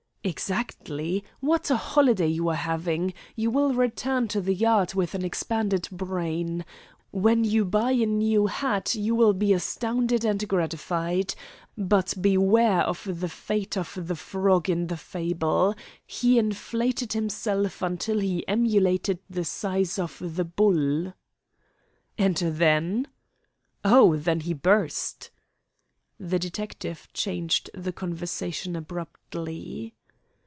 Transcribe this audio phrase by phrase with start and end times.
[0.23, 1.23] "Exactly.
[1.39, 3.11] What a holiday you are having!
[3.35, 6.63] You will return to the Yard with an expanded brain.
[7.09, 11.33] When you buy a new hat you will be astounded and gratified.
[11.75, 15.73] But beware of the fate of the frog in the fable.
[16.05, 21.15] He inflated himself until he emulated the size of the bull."
[22.19, 23.07] "And then?"
[23.83, 25.31] "Oh, then he burst."
[26.19, 29.95] The detective changed the conversation abruptly.